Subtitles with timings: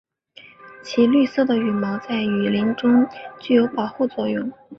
[0.83, 3.07] 其绿色的羽毛在雨林中
[3.39, 4.51] 具有保护作用。